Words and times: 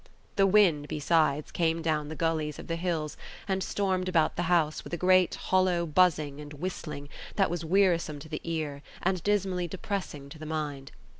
The 0.35 0.47
wind, 0.47 0.87
besides, 0.87 1.51
came 1.51 1.83
down 1.83 2.07
the 2.07 2.15
gullies 2.15 2.57
of 2.57 2.65
the 2.65 2.75
hills 2.75 3.17
and 3.47 3.61
stormed 3.61 4.09
about 4.09 4.35
the 4.35 4.41
house 4.49 4.83
with 4.83 4.95
a 4.95 4.97
great, 4.97 5.35
hollow 5.35 5.85
buzzing 5.85 6.41
and 6.41 6.53
whistling 6.53 7.07
that 7.35 7.51
was 7.51 7.63
wearisome 7.63 8.17
to 8.17 8.27
the 8.27 8.41
ear 8.43 8.81
and 9.03 9.21
dismally 9.21 9.67
depressing 9.67 10.27
to 10.29 10.39
the 10.39 10.47
mind. 10.47 10.91